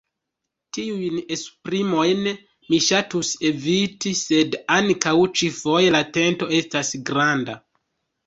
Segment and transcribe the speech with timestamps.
[0.75, 2.23] Tiujn esprimojn
[2.69, 7.59] mi ŝatus eviti, sed ankaŭ ĉi-foje la tento estas granda.